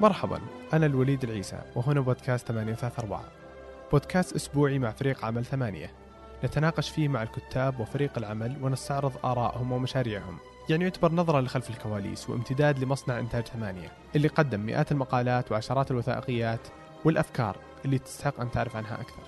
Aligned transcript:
مرحبا 0.00 0.40
أنا 0.72 0.86
الوليد 0.86 1.24
العيسى 1.24 1.60
وهنا 1.76 2.00
بودكاست 2.00 2.48
834 2.48 3.20
بودكاست 3.92 4.36
أسبوعي 4.36 4.78
مع 4.78 4.90
فريق 4.90 5.24
عمل 5.24 5.44
ثمانية. 5.44 5.90
نتناقش 6.44 6.90
فيه 6.90 7.08
مع 7.08 7.22
الكتاب 7.22 7.80
وفريق 7.80 8.18
العمل 8.18 8.56
ونستعرض 8.62 9.12
آرائهم 9.24 9.72
ومشاريعهم. 9.72 10.38
يعني 10.68 10.84
يعتبر 10.84 11.12
نظرة 11.12 11.40
لخلف 11.40 11.70
الكواليس 11.70 12.30
وامتداد 12.30 12.78
لمصنع 12.78 13.18
إنتاج 13.18 13.44
ثمانية 13.46 13.88
اللي 14.16 14.28
قدم 14.28 14.60
مئات 14.60 14.92
المقالات 14.92 15.52
وعشرات 15.52 15.90
الوثائقيات 15.90 16.60
والأفكار 17.04 17.56
اللي 17.84 17.98
تستحق 17.98 18.40
أن 18.40 18.50
تعرف 18.50 18.76
عنها 18.76 19.00
أكثر. 19.00 19.22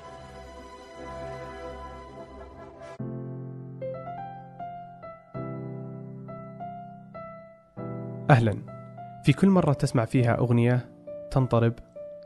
أهلا. 8.31 8.82
في 9.23 9.33
كل 9.33 9.49
مرة 9.49 9.73
تسمع 9.73 10.05
فيها 10.05 10.39
أغنية 10.39 10.91
تنطرب 11.31 11.73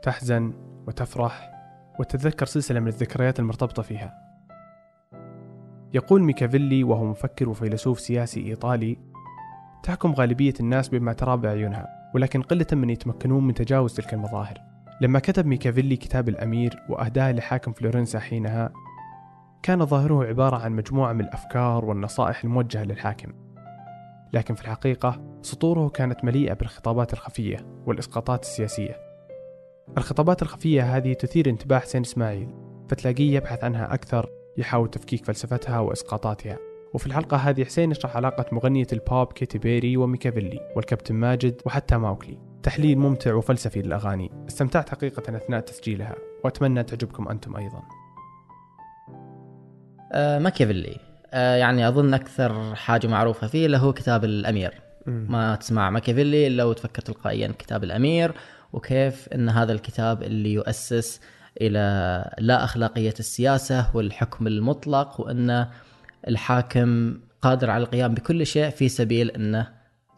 تحزن 0.01 0.53
وتفرح 0.87 1.51
وتتذكر 1.99 2.45
سلسلة 2.45 2.79
من 2.79 2.87
الذكريات 2.87 3.39
المرتبطة 3.39 3.83
فيها. 3.83 4.13
يقول 5.93 6.23
ميكافيلي 6.23 6.83
وهو 6.83 7.05
مفكر 7.05 7.49
وفيلسوف 7.49 7.99
سياسي 7.99 8.45
إيطالي 8.45 8.97
تحكم 9.83 10.11
غالبية 10.11 10.53
الناس 10.59 10.89
بما 10.89 11.13
ترى 11.13 11.37
بعيونها 11.37 12.11
ولكن 12.15 12.41
قلة 12.41 12.65
من 12.71 12.89
يتمكنون 12.89 13.47
من 13.47 13.53
تجاوز 13.53 13.93
تلك 13.93 14.13
المظاهر. 14.13 14.61
لما 15.01 15.19
كتب 15.19 15.45
ميكافيلي 15.45 15.95
كتاب 15.95 16.29
الأمير 16.29 16.83
وأهداه 16.89 17.31
لحاكم 17.31 17.71
فلورنسا 17.71 18.19
حينها 18.19 18.71
كان 19.63 19.85
ظاهره 19.85 20.25
عبارة 20.25 20.57
عن 20.57 20.71
مجموعة 20.71 21.13
من 21.13 21.21
الأفكار 21.21 21.85
والنصائح 21.85 22.43
الموجهة 22.43 22.83
للحاكم. 22.83 23.31
لكن 24.33 24.55
في 24.55 24.61
الحقيقة 24.61 25.36
سطوره 25.47 25.89
كانت 25.89 26.25
مليئة 26.25 26.53
بالخطابات 26.53 27.13
الخفية 27.13 27.57
والإسقاطات 27.85 28.43
السياسية. 28.43 28.99
الخطابات 29.97 30.41
الخفية 30.41 30.97
هذه 30.97 31.13
تثير 31.13 31.49
انتباه 31.49 31.79
حسين 31.79 32.01
إسماعيل 32.01 32.53
فتلاقيه 32.89 33.35
يبحث 33.35 33.63
عنها 33.63 33.93
أكثر 33.93 34.29
يحاول 34.57 34.89
تفكيك 34.89 35.25
فلسفتها 35.25 35.79
وإسقاطاتها. 35.79 36.57
وفي 36.93 37.07
الحلقة 37.07 37.37
هذه 37.37 37.63
حسين 37.63 37.91
يشرح 37.91 38.15
علاقة 38.15 38.45
مغنية 38.51 38.87
البوب 38.93 39.33
كاتي 39.33 39.57
بيري 39.57 39.97
وميكافيلي 39.97 40.59
والكابتن 40.75 41.15
ماجد 41.15 41.61
وحتى 41.65 41.97
ماوكلي. 41.97 42.39
تحليل 42.63 42.97
ممتع 42.97 43.33
وفلسفي 43.33 43.81
للأغاني. 43.81 44.31
استمتعت 44.47 44.89
حقيقة 44.89 45.37
أثناء 45.37 45.59
تسجيلها 45.59 46.15
وأتمنى 46.43 46.83
تعجبكم 46.83 47.27
أنتم 47.27 47.55
أيضا. 47.55 47.81
آه 50.13 50.39
ماكيافيلي. 50.39 50.97
آه 51.33 51.55
يعني 51.55 51.87
أظن 51.87 52.13
أكثر 52.13 52.75
حاجة 52.75 53.07
معروفة 53.07 53.47
فيه 53.47 53.65
اللي 53.65 53.77
هو 53.77 53.93
كتاب 53.93 54.23
الأمير. 54.23 54.86
ما 55.07 55.55
تسمع 55.55 55.89
ماكيافيلي 55.89 56.47
إلا 56.47 56.63
وتفكر 56.63 57.01
تلقائيا 57.01 57.53
كتاب 57.59 57.83
الأمير 57.83 58.31
وكيف 58.73 59.27
إن 59.27 59.49
هذا 59.49 59.73
الكتاب 59.73 60.23
اللي 60.23 60.53
يؤسس 60.53 61.21
إلى 61.61 62.35
لا 62.37 62.63
أخلاقية 62.63 63.13
السياسة 63.19 63.95
والحكم 63.95 64.47
المطلق 64.47 65.21
وإن 65.21 65.67
الحاكم 66.27 67.19
قادر 67.41 67.69
على 67.69 67.83
القيام 67.83 68.13
بكل 68.13 68.45
شيء 68.45 68.69
في 68.69 68.89
سبيل 68.89 69.31
إنه 69.31 69.67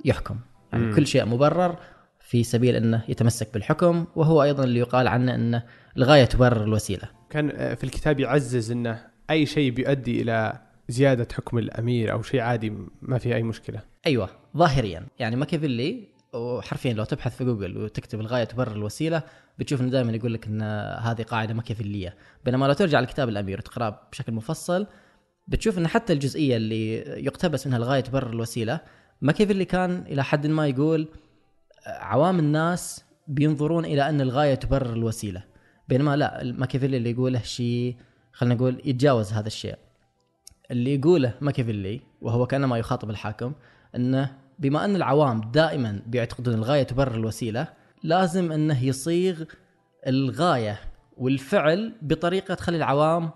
يحكم. 0.05 0.39
يعني. 0.73 0.95
كل 0.95 1.07
شيء 1.07 1.25
مبرر 1.25 1.75
في 2.19 2.43
سبيل 2.43 2.75
إنه 2.75 3.01
يتمسك 3.09 3.53
بالحكم 3.53 4.05
وهو 4.15 4.43
أيضا 4.43 4.63
اللي 4.63 4.79
يقال 4.79 5.07
عنه 5.07 5.35
إنه 5.35 5.63
الغاية 5.97 6.25
تبرر 6.25 6.63
الوسيلة. 6.63 7.09
كان 7.29 7.51
آه، 7.55 7.73
في 7.73 7.83
الكتاب 7.83 8.19
يعزز 8.19 8.71
أنه 8.71 9.01
أي 9.29 9.45
شيء 9.45 9.71
بيؤدي 9.71 10.21
إلى 10.21 10.59
زيادة 10.89 11.27
حكم 11.33 11.57
الأمير 11.57 12.11
أو 12.11 12.21
شيء 12.21 12.41
عادي 12.41 12.73
ما 13.01 13.17
فيه 13.17 13.35
أي 13.35 13.43
مشكلة. 13.43 13.81
أيوه. 14.07 14.38
ظاهريا. 14.58 15.05
يعني 15.19 15.36
ماكيافيلي 15.36 16.08
وحرفيا 16.33 16.94
لو 16.94 17.03
تبحث 17.03 17.38
في 17.38 17.44
جوجل 17.44 17.78
وتكتب 17.78 18.19
الغاية 18.19 18.44
تبرر 18.44 18.72
الوسيلة 18.72 19.23
بتشوف 19.59 19.81
إنه 19.81 19.89
دائما 19.89 20.11
يقول 20.11 20.33
لك 20.33 20.47
إن 20.47 20.61
هذه 21.02 21.22
قاعدة 21.22 21.53
ماكيافيليه 21.53 22.16
بينما 22.45 22.66
لو 22.66 22.73
ترجع 22.73 23.00
لكتاب 23.00 23.29
الأمير 23.29 23.57
وتقرأه 23.59 24.01
بشكل 24.12 24.31
مفصل 24.34 24.88
بتشوف 25.47 25.78
إن 25.78 25.88
حتى 25.88 26.13
الجزئية 26.13 26.57
اللي 26.57 26.96
يقتبس 27.25 27.68
منها 27.68 27.78
الغاية 27.78 28.00
تبرر 28.01 28.29
الوسيلة 28.29 28.79
ماكيافيلي 29.22 29.66
كان 29.66 30.03
إلى 30.07 30.23
حد 30.23 30.47
ما 30.47 30.68
يقول 30.68 31.07
عوام 31.88 32.40
الناس 32.40 33.06
بينظرون 33.28 33.85
إلى 33.85 34.09
أن 34.09 34.22
الغاية 34.22 34.56
تبرر 34.56 34.94
الوسيلة. 34.94 35.44
بينما 35.88 36.16
لا 36.16 36.53
ماكيافيلي 36.57 36.97
اللي 36.97 37.12
يقوله 37.12 37.41
شيء 37.41 37.96
خلينا 38.31 38.56
نقول 38.56 38.81
يتجاوز 38.85 39.34
هذا 39.34 39.47
الشيء. 39.47 39.75
اللي 40.72 40.96
يقوله 40.96 41.34
ماكيافيلي 41.41 42.02
وهو 42.22 42.47
كأنما 42.47 42.78
يخاطب 42.78 43.09
الحاكم 43.09 43.53
إنه 43.96 44.38
بما 44.59 44.86
أن 44.86 44.96
العوام 44.96 45.42
دائما 45.42 46.02
بيعتقدون 46.08 46.53
الغاية 46.53 46.84
تبرر 46.84 47.16
الوسيلة 47.16 47.68
لازم 48.03 48.52
إنه 48.52 48.84
يصيغ 48.84 49.44
الغاية 50.08 50.80
والفعل 51.18 51.94
بطريقة 52.02 52.53
تخلي 52.53 52.78
العوام 52.78 53.31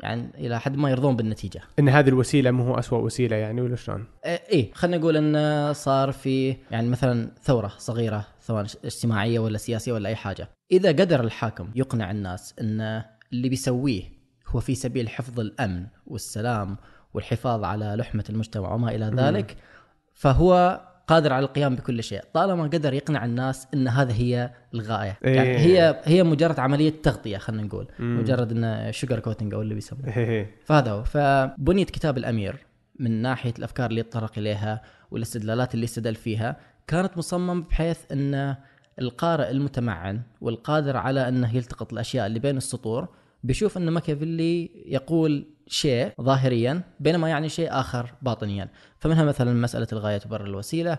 يعني 0.00 0.30
إلى 0.46 0.60
حد 0.60 0.76
ما 0.76 0.90
يرضون 0.90 1.16
بالنتيجة. 1.16 1.60
إن 1.78 1.88
هذه 1.88 2.08
الوسيلة 2.08 2.50
مو 2.50 2.64
هو 2.64 2.78
أسوأ 2.78 2.98
وسيلة 2.98 3.36
يعني 3.36 3.60
ولا 3.60 3.76
شلون؟ 3.76 4.04
آه، 4.24 4.40
إيه 4.48 4.72
خلينا 4.72 4.96
نقول 4.96 5.16
انه 5.16 5.72
صار 5.72 6.12
في 6.12 6.56
يعني 6.70 6.88
مثلا 6.88 7.30
ثورة 7.42 7.72
صغيرة 7.78 8.26
سواء 8.40 8.66
اجتماعية 8.84 9.38
ولا 9.38 9.58
سياسية 9.58 9.92
ولا 9.92 10.08
أي 10.08 10.16
حاجة 10.16 10.48
إذا 10.72 10.88
قدر 10.88 11.20
الحاكم 11.20 11.70
يقنع 11.74 12.10
الناس 12.10 12.54
إن 12.60 13.02
اللي 13.32 13.48
بيسويه 13.48 14.02
هو 14.46 14.60
في 14.60 14.74
سبيل 14.74 15.08
حفظ 15.08 15.40
الأمن 15.40 15.86
والسلام 16.06 16.76
والحفاظ 17.14 17.64
على 17.64 17.94
لحمة 17.98 18.24
المجتمع 18.30 18.74
وما 18.74 18.94
إلى 18.94 19.12
ذلك 19.16 19.56
فهو 20.14 20.80
قادر 21.06 21.32
على 21.32 21.44
القيام 21.46 21.76
بكل 21.76 22.02
شيء 22.02 22.22
طالما 22.32 22.62
قدر 22.62 22.92
يقنع 22.92 23.24
الناس 23.24 23.68
إن 23.74 23.88
هذه 23.88 24.22
هي 24.22 24.50
الغاية 24.74 25.18
إيه. 25.24 25.36
يعني 25.36 25.56
هي 25.58 26.00
هي 26.04 26.22
مجرد 26.22 26.60
عملية 26.60 26.92
تغطية 27.02 27.38
خلينا 27.38 27.62
نقول 27.62 27.88
مم. 27.98 28.20
مجرد 28.20 28.52
انه 28.52 28.90
sugar 28.90 29.20
coating 29.20 29.54
أو 29.54 29.62
اللي 29.62 29.74
بيسموه 29.74 30.02
هي 30.06 30.46
فهذا 30.64 30.90
هو 30.90 31.04
فبنية 31.04 31.84
كتاب 31.84 32.18
الأمير 32.18 32.66
من 32.98 33.22
ناحية 33.22 33.54
الأفكار 33.58 33.90
اللي 33.90 34.00
يتطرق 34.00 34.32
إليها 34.38 34.82
والاستدلالات 35.10 35.74
اللي 35.74 35.84
استدل 35.84 36.14
فيها 36.14 36.56
كانت 36.86 37.18
مصمم 37.18 37.62
بحيث 37.62 37.98
أن 38.12 38.56
القارئ 38.98 39.50
المتمعن 39.50 40.20
والقادر 40.40 40.96
على 40.96 41.28
أنه 41.28 41.56
يلتقط 41.56 41.92
الأشياء 41.92 42.26
اللي 42.26 42.38
بين 42.38 42.56
السطور 42.56 43.08
بيشوف 43.44 43.76
أن 43.76 43.88
ماكيافيلي 43.90 44.70
يقول 44.86 45.46
شيء 45.66 46.12
ظاهريا 46.20 46.82
بينما 47.00 47.28
يعني 47.28 47.48
شيء 47.48 47.68
آخر 47.70 48.14
باطنيا. 48.22 48.68
فمنها 48.98 49.24
مثلا 49.24 49.52
مسألة 49.52 49.86
الغاية 49.92 50.18
تبرر 50.18 50.46
الوسيلة 50.46 50.98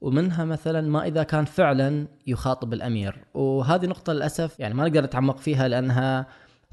ومنها 0.00 0.44
مثلا 0.44 0.80
ما 0.80 1.06
إذا 1.06 1.22
كان 1.22 1.44
فعلا 1.44 2.08
يخاطب 2.26 2.72
الأمير. 2.72 3.24
وهذه 3.34 3.86
نقطة 3.86 4.12
للأسف 4.12 4.60
يعني 4.60 4.74
ما 4.74 4.84
نقدر 4.84 5.04
نتعمق 5.04 5.38
فيها 5.38 5.68
لأنها 5.68 6.26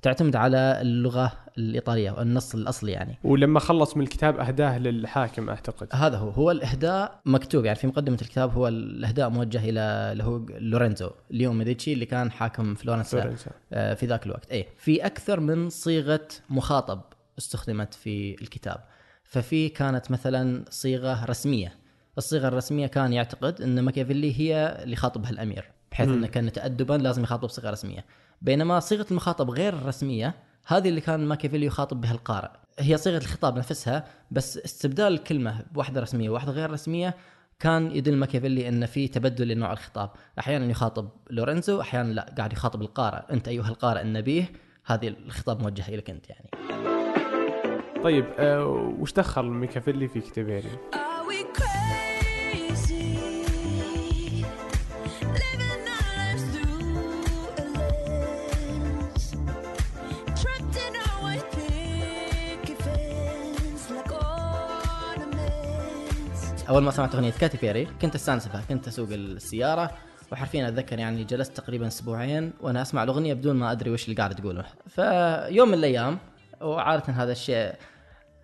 تعتمد 0.04 0.36
على 0.36 0.82
اللغة 0.82 1.32
الإيطالية 1.58 2.12
والنص 2.12 2.56
الأصلي 2.56 2.92
يعني. 2.92 3.18
ولما 3.24 3.60
خلص 3.60 3.98
من 3.98 4.04
الكتاب 4.04 4.40
أهداه 4.40 4.78
للحاكم 4.78 5.50
أعتقد. 5.50 5.88
هذا 5.94 6.18
هو. 6.18 6.30
هو 6.30 6.52
الإهداء 6.52 7.20
مكتوب 7.26 7.66
يعني 7.66 7.78
في 7.78 7.88
مقدمة 7.88 8.18
الكتاب 8.22 8.54
هو 8.54 8.68
الإهداء 8.68 9.30
موجه 9.30 9.70
إلى 9.70 9.80
اللي 9.82 10.24
هو 10.24 10.38
لورينزو 10.50 11.10
دي 11.32 11.54
ميديتشي 11.54 11.94
اللي 11.94 12.06
كان 12.06 12.32
حاكم 12.32 12.76
فلورنسا. 12.76 13.36
آه، 13.74 13.94
في 13.94 14.06
ذاك 14.06 14.26
الوقت. 14.26 14.52
اي 14.52 14.66
في 14.78 15.06
أكثر 15.06 15.40
من 15.40 15.70
صيغة 15.70 16.28
مخاطب 16.50 17.02
استخدمت 17.38 17.94
في 17.94 18.42
الكتاب. 18.42 18.78
ففي 19.24 19.70
كانت 19.70 20.12
مثلا 20.12 20.66
صيغة 20.70 21.26
رسمية. 21.26 21.74
الصيغة 22.18 22.48
الرسمية 22.48 22.88
كان 22.88 23.14
يعتقد 23.14 23.62
إن 23.62 23.80
ماكيافيلي 23.80 24.40
هي 24.40 24.80
اللي 24.84 24.96
خاطبها 24.96 25.30
الأمير 25.30 25.66
بحيث. 25.92 26.10
إنه 26.10 26.28
كان 26.28 26.52
تادبا 26.52 26.94
لازم 26.94 27.24
يخاطب 27.24 27.48
بصيغه 27.48 27.70
رسمية. 27.70 28.06
بينما 28.44 28.80
صيغة 28.80 29.06
المخاطب 29.12 29.50
غير 29.50 29.74
الرسمية 29.74 30.34
هذه 30.68 30.90
اللي 30.90 31.02
كان 31.02 31.26
ماكيافيلي 31.26 31.66
يخاطب 31.66 32.02
بها 32.02 32.12
القارئ 32.12 32.50
هي 32.80 32.98
صيغة 32.98 33.18
الخطاب 33.18 33.58
نفسها 33.58 34.06
بس 34.32 34.58
استبدال 34.58 35.14
الكلمة 35.14 35.66
بواحدة 35.72 36.02
رسمية 36.02 36.30
وواحدة 36.30 36.52
غير 36.52 36.72
رسمية 36.72 37.16
كان 37.60 37.92
يدل 37.92 38.16
ماكيافيلي 38.16 38.68
إن 38.68 38.86
في 38.86 39.08
تبدل 39.08 39.48
لنوع 39.48 39.74
الخطاب، 39.74 40.10
أحيانا 40.40 40.66
يخاطب 40.66 41.10
لورينزو، 41.30 41.82
أحيانا 41.82 42.14
لا 42.14 42.34
قاعد 42.38 42.54
يخاطب 42.54 42.82
القارئ، 42.82 43.34
أنت 43.34 43.48
أيها 43.48 43.70
القارئ 43.70 44.02
النبيه، 44.02 44.52
هذه 44.86 45.08
الخطاب 45.08 45.62
موجه 45.62 45.88
إليك 45.88 46.10
أنت 46.10 46.30
يعني. 46.30 46.50
طيب 48.04 48.26
آه 48.38 48.66
وش 49.00 49.14
دخل 49.14 49.46
ميكافيلي 49.46 50.08
في 50.08 50.20
كاتي 50.20 50.38
بيري؟ 50.39 50.70
Are 50.94 52.03
أول 66.70 66.84
ما 66.84 66.92
سمعت 66.92 67.16
أغنية 67.16 67.32
كاتي 67.32 67.58
بيري 67.58 67.88
كنت 68.02 68.16
استانس 68.16 68.48
فيها، 68.48 68.62
كنت 68.70 68.88
أسوق 68.88 69.08
السيارة 69.12 69.92
وحرفيا 70.32 70.68
أتذكر 70.68 71.00
يعني 71.00 71.24
جلست 71.24 71.58
تقريبا 71.58 71.88
أسبوعين 71.88 72.54
وأنا 72.62 72.82
أسمع 72.82 73.04
الأغنية 73.04 73.34
بدون 73.34 73.56
ما 73.56 73.72
أدري 73.72 73.90
وش 73.90 74.06
اللي 74.06 74.16
قاعد 74.16 74.36
تقوله. 74.36 74.66
فيوم 74.88 75.68
من 75.68 75.74
الأيام 75.74 76.18
وعادة 76.62 77.14
هذا 77.14 77.32
الشيء 77.32 77.74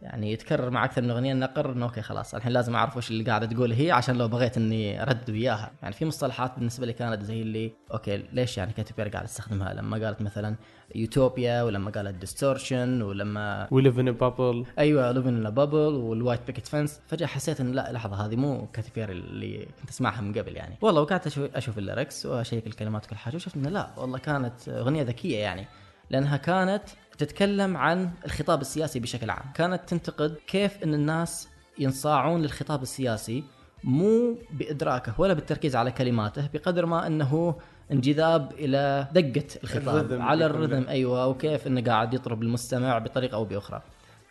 يعني 0.01 0.31
يتكرر 0.31 0.69
مع 0.69 0.85
أكثر 0.85 1.01
من 1.01 1.09
أغنية 1.11 1.45
اقرر 1.45 1.71
إنه 1.71 1.85
okay 1.85 2.01
خلاص 2.01 2.35
الحين 2.35 2.51
لازم 2.51 2.75
أعرف 2.75 2.97
وش 2.97 3.11
اللي 3.11 3.23
قاعدة 3.23 3.45
تقول 3.45 3.71
هي 3.71 3.91
عشان 3.91 4.15
لو 4.17 4.27
بغيت 4.27 4.57
إني 4.57 5.01
أرد 5.01 5.29
وياها. 5.29 5.71
يعني 5.81 5.93
في 5.93 6.05
مصطلحات 6.05 6.55
بالنسبة 6.57 6.85
لي 6.85 6.93
كانت 6.93 7.23
زي 7.23 7.41
اللي 7.41 7.71
okay 7.93 8.17
ليش 8.33 8.57
يعني 8.57 8.73
كاتي 8.73 8.93
بيري 8.97 9.09
قاعد 9.09 9.25
تستخدمها 9.25 9.73
لما 9.73 10.05
قالت 10.05 10.21
مثلا 10.21 10.55
يوتوبيا 10.95 11.63
ولما 11.63 11.91
قالت 11.91 12.15
distortion 12.15 13.01
ولما 13.01 13.67
we 13.71 13.81
live 13.81 13.99
in 13.99 14.11
bubble 14.11 14.65
أيوه 14.79 15.11
living 15.11 15.45
in 15.45 15.49
bubble 15.49 15.77
وال 15.93 16.07
white 16.07 16.41
picket 16.47 16.67
fence 16.67 17.01
فجأة 17.07 17.27
حسيت 17.27 17.61
ان 17.61 17.71
لا 17.71 17.91
لحظة 17.91 18.25
هذه 18.25 18.35
مو 18.35 18.67
كاتي 18.73 18.91
بيري 18.95 19.13
اللي 19.13 19.67
كنت 19.81 19.89
أسمعها 19.89 20.21
من 20.21 20.33
قبل 20.33 20.55
يعني. 20.55 20.75
والله 20.81 21.01
وقعدت 21.01 21.27
أشوف, 21.27 21.55
أشوف 21.55 21.77
ال 21.77 21.84
lyrics 21.84 22.25
وأشيك 22.25 22.67
الكلمات 22.67 23.05
وكل 23.05 23.15
حاجة 23.15 23.35
وشفت 23.35 23.55
إنه 23.55 23.69
لا 23.69 23.89
والله 23.97 24.17
كانت 24.17 24.69
أغنية 24.69 25.03
ذكية 25.03 25.37
يعني. 25.37 25.67
لأنها 26.09 26.37
كانت 26.37 26.83
تتكلم 27.17 27.77
عن 27.77 28.11
الخطاب 28.25 28.61
السياسي 28.61 28.99
بشكل 28.99 29.29
عام. 29.29 29.51
كانت 29.53 29.89
تنتقد 29.89 30.35
كيف 30.47 30.83
إن 30.83 30.93
الناس 30.93 31.47
ينصاعون 31.79 32.41
للخطاب 32.41 32.81
السياسي 32.81 33.43
مو 33.83 34.37
بإدراكه 34.51 35.13
ولا 35.17 35.33
بالتركيز 35.33 35.75
على 35.75 35.91
كلماته 35.91 36.49
بقدر 36.53 36.85
ما 36.85 37.07
إنه 37.07 37.55
انجذاب 37.91 38.51
إلى 38.51 39.07
دقة 39.13 39.47
الخطاب 39.63 40.05
الرذم 40.05 40.21
على 40.21 40.45
الرذم 40.45 40.87
أيوه 40.87 41.27
وكيف 41.27 41.67
إنه 41.67 41.81
قاعد 41.81 42.13
يطرب 42.13 42.43
المستمع 42.43 42.97
بطريقة 42.97 43.35
أو 43.35 43.45
بأخرى. 43.45 43.81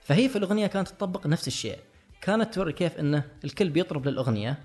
فهي 0.02 0.28
في 0.28 0.38
الأغنية 0.38 0.66
كانت 0.66 0.88
تطبق 0.88 1.26
نفس 1.26 1.46
الشيء. 1.46 1.78
كانت 2.20 2.54
توري 2.54 2.72
كيف 2.72 2.98
إنه 2.98 3.24
الكل 3.44 3.70
بيطرب 3.70 4.08
للأغنية 4.08 4.58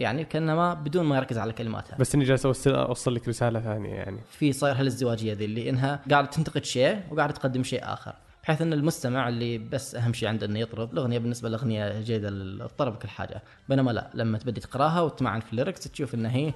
يعني 0.00 0.24
كأنما 0.24 0.74
بدون 0.74 1.04
ما 1.04 1.16
يركز 1.16 1.38
على 1.38 1.52
كلماتها. 1.52 1.96
بس 1.98 2.14
إني 2.14 2.24
جالس 2.24 2.46
اوصل 2.46 2.74
أوصل 2.74 3.14
لك 3.14 3.28
رسالة 3.28 3.60
ثانية 3.60 3.94
يعني. 3.94 4.18
في 4.30 4.52
صاير 4.52 4.74
هالازدواجيه 4.74 5.32
ذي 5.32 5.44
اللي 5.44 5.70
إنها 5.70 6.00
قاعدة 6.10 6.26
تنتقد 6.26 6.64
شيء 6.64 7.00
وقاعده 7.10 7.32
تقدم 7.32 7.62
شيء 7.62 7.80
آخر. 7.82 8.14
بحيث 8.42 8.62
إن 8.62 8.72
المستمع 8.72 9.28
اللي 9.28 9.58
بس 9.58 9.94
أهم 9.94 10.12
شيء 10.12 10.28
عنده 10.28 10.46
إنه 10.46 10.58
يطرب 10.58 10.92
الأغنية 10.92 11.18
بالنسبة 11.18 11.48
للاغنيه 11.48 12.00
جيدة 12.00 12.30
للطرب 12.30 12.96
كل 12.96 13.08
حاجة. 13.08 13.42
بينما 13.68 13.90
لا 13.90 14.10
لما 14.14 14.38
تبدي 14.38 14.60
تقراها 14.60 15.00
وتمعن 15.00 15.40
في 15.40 15.52
ال 15.52 15.56
lyrics 15.56 15.80
تشوف 15.80 16.14
ان 16.14 16.26
هي 16.26 16.52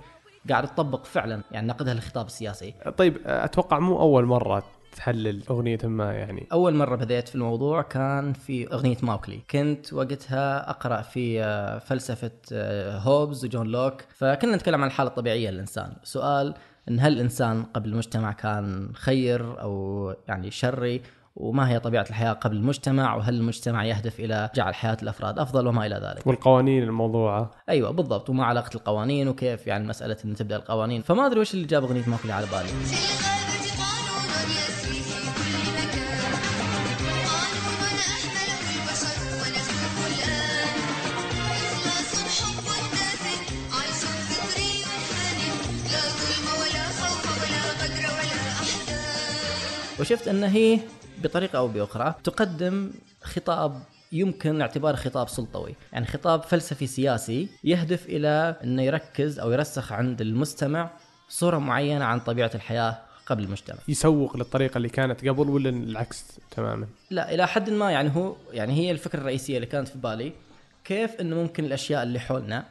قاعدة 0.51 0.67
تطبق 0.67 1.05
فعلا 1.05 1.43
يعني 1.53 1.67
نقدها 1.67 1.95
للخطاب 1.95 2.27
السياسي. 2.27 2.75
طيب 2.97 3.17
أتوقع 3.27 3.79
مو 3.79 4.01
أول 4.01 4.25
مرة 4.25 4.65
تحلل 4.95 5.43
أغنية 5.51 5.79
ما 5.85 6.13
يعني. 6.13 6.47
أول 6.53 6.75
مرة 6.75 6.97
بديت 6.97 7.29
في 7.29 7.35
الموضوع 7.35 7.83
كان 7.83 8.33
في 8.33 8.73
أغنية 8.73 8.97
ماوكلي. 9.03 9.41
كنت 9.51 9.93
وقتها 9.93 10.71
أقرأ 10.71 11.01
في 11.01 11.45
آه، 11.45 11.79
فلسفة 11.79 12.31
آه، 12.53 12.99
هوبز 12.99 13.45
وجون 13.45 13.67
لوك. 13.67 14.03
فكنا 14.15 14.57
نتكلم 14.57 14.81
عن 14.83 14.87
الحالة 14.87 15.11
الطبيعية 15.11 15.51
للإنسان. 15.51 15.93
سؤال 16.03 16.55
إن 16.89 17.01
هل 17.01 17.13
الإنسان 17.13 17.63
قبل 17.63 17.89
المجتمع 17.89 18.33
كان 18.33 18.91
خير 18.95 19.61
أو 19.61 20.15
يعني 20.29 20.51
شري؟ 20.51 21.03
وما 21.37 21.71
هي 21.71 21.79
طبيعة 21.79 22.07
الحياة 22.11 22.33
قبل 22.33 22.57
المجتمع؟ 22.57 23.15
وهل 23.17 23.35
المجتمع 23.35 23.85
يهدف 23.85 24.21
إلى 24.21 24.51
جعل 24.55 24.75
حياة 24.75 24.97
الأفراد 25.03 25.39
أفضل 25.39 25.67
وما 25.67 25.87
إلى 25.87 25.95
ذلك؟ 25.95 26.27
والقوانين 26.27 26.83
الموضوعة. 26.83 27.51
أيوه 27.69 27.91
بالضبط. 27.91 28.31
وما 28.31 28.45
علاقة 28.45 28.71
القوانين 28.75 29.29
وكيف 29.29 29.67
يعني 29.67 29.89
مسألة 29.89 30.17
إن 30.25 30.35
تبدأ 30.35 30.57
القوانين. 30.57 31.03
فما 31.03 31.27
أدري 31.27 31.41
وش 31.41 31.55
اللي 31.55 31.67
جاب 31.67 31.85
أغنية 31.85 32.05
ماوكلي 32.09 32.33
على 32.33 32.47
بالي. 32.47 33.44
وشفت 50.01 50.29
أن 50.29 50.45
هي 50.45 50.79
بطريقة 51.23 51.59
أو 51.59 51.69
بأخرى 51.69 52.15
تقدم 52.25 52.91
خطاب 53.23 53.83
يمكن 54.13 54.61
اعتباره 54.61 54.97
خطاب 54.97 55.29
سلطوي، 55.29 55.75
يعني 55.93 56.07
خطاب 56.07 56.43
فلسفي 56.43 56.87
سياسي 56.87 57.49
يهدف 57.65 58.07
إلى 58.07 58.57
أنه 58.65 58.83
يركز 58.83 59.39
أو 59.39 59.53
يرسخ 59.53 59.93
عند 59.93 60.21
المستمع 60.21 60.91
صورة 61.29 61.59
معينة 61.59 62.05
عن 62.05 62.21
طبيعة 62.21 62.51
الحياة 62.55 62.99
قبل 63.27 63.45
المجتمع. 63.45 63.79
يسوق 63.89 64.37
للطريقة 64.37 64.77
اللي 64.77 64.89
كانت 64.89 65.29
قبل 65.29 65.51
ولا 65.51 65.69
العكس 65.69 66.25
تماما 66.51 66.87
لا 67.11 67.35
إلى 67.35 67.47
حد 67.47 67.71
ما 67.71 67.91
يعني 67.91 68.17
هو 68.17 68.37
يعني 68.53 68.73
هي 68.73 68.91
الفكرة 68.91 69.21
الرئيسية 69.21 69.57
اللي 69.57 69.67
كانت 69.67 69.89
في 69.89 69.99
بالي 69.99 70.33
كيف 70.85 71.21
إنه 71.21 71.37
ممكن 71.37 71.65
الأشياء 71.65 72.03
اللي 72.03 72.21
حولنا 72.21 72.65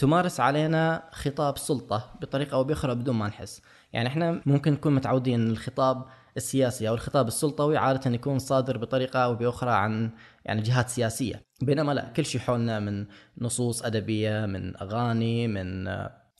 تمارس 0.00 0.40
علينا 0.40 1.02
خطاب 1.12 1.58
سلطة 1.58 2.14
بطريقة 2.20 2.54
أو 2.54 2.64
بأخرى 2.64 2.94
بدون 2.94 3.16
ما 3.16 3.28
نحس، 3.28 3.62
يعني 3.92 4.08
إحنا 4.08 4.40
ممكن 4.46 4.72
نكون 4.72 4.94
متعودين 4.94 5.40
إن 5.40 5.50
الخطاب 5.50 6.04
السياسي 6.36 6.88
أو 6.88 6.94
الخطاب 6.94 7.28
السلطوي 7.28 7.76
عادة 7.76 8.10
يكون 8.10 8.38
صادر 8.38 8.78
بطريقة 8.78 9.20
أو 9.20 9.34
بأخرى 9.34 9.70
عن 9.70 10.10
يعني 10.44 10.62
جهات 10.62 10.88
سياسية، 10.88 11.42
بينما 11.62 11.92
لا 11.92 12.12
كل 12.16 12.24
شيء 12.24 12.40
حولنا 12.40 12.80
من 12.80 13.06
نصوص 13.38 13.82
أدبية، 13.82 14.46
من 14.46 14.76
أغاني، 14.76 15.48
من 15.48 15.86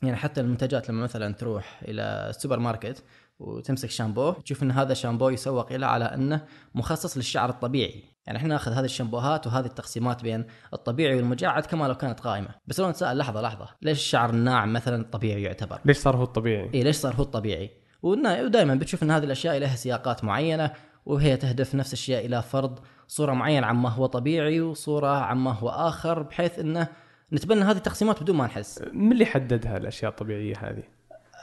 يعني 0.03 0.17
حتى 0.17 0.41
المنتجات. 0.41 0.91
لما 0.91 1.03
مثلا 1.03 1.35
تروح 1.35 1.81
إلى 1.89 2.03
السوبر 2.03 2.59
ماركت 2.59 3.05
وتمسك 3.39 3.91
شامبو 3.91 4.33
تشوف 4.33 4.63
إن 4.63 4.71
هذا 4.71 4.95
شامبو 4.95 5.29
يسوق 5.29 5.73
إلى 5.73 5.87
على 5.87 6.05
إنه 6.05 6.45
مخصص 6.75 7.17
للشعر 7.17 7.51
الطبيعي. 7.51 8.05
يعني 8.31 8.39
إحنا 8.39 8.49
ناخذ 8.49 8.73
هذه 8.73 8.85
الشامبوهات 8.85 9.47
وهذه 9.47 9.67
التقسيمات 9.67 10.23
بين 10.23 10.45
الطبيعي 10.75 11.17
والمجعد 11.17 11.67
كما 11.67 11.89
لو 11.89 11.95
كانت 11.95 12.21
قائمة. 12.21 12.49
بس 12.67 12.81
لو 12.81 12.91
نتساءل 12.91 13.19
لحظة 13.19 13.41
لحظة. 13.41 13.69
ليش 13.83 13.99
الشعر 13.99 14.31
الناعم 14.31 14.73
مثلا 14.73 15.05
طبيعي 15.13 15.43
يعتبر؟ 15.43 15.81
ليش 15.85 15.97
صار 15.97 16.17
هو 16.17 16.23
الطبيعي؟ 16.23 16.71
اي 16.75 16.83
ليش 16.83 16.97
صار 16.97 17.15
هو 17.15 17.23
الطبيعي؟ 17.23 17.71
ودائما 18.03 18.75
بتشوف 18.75 19.03
إن 19.03 19.11
هذه 19.11 19.25
الأشياء 19.25 19.59
لها 19.59 19.77
سياقات 19.77 20.25
معينة 20.25 20.71
وهي 21.07 21.37
تهدف 21.37 21.75
نفس 21.75 21.93
الشيء 21.93 22.27
إلى 22.27 22.43
فرض 22.43 22.79
صورة 23.09 23.33
معينة 23.33 23.67
عما 23.67 23.89
هو 23.89 24.07
طبيعي 24.07 24.61
وصورة 24.61 25.17
عما 25.17 25.53
هو 25.53 25.69
آخر 25.69 26.23
بحيث 26.23 26.59
انه 26.59 26.89
نتبنى 27.33 27.61
هذه 27.61 27.77
التقسيمات 27.77 28.23
بدون 28.23 28.37
ما 28.37 28.47
نحس. 28.47 28.83
من 28.93 29.13
اللي 29.13 29.27
حددها 29.27 29.77
الأشياء 29.77 30.11
الطبيعية 30.11 30.55
هذه؟ 30.61 30.83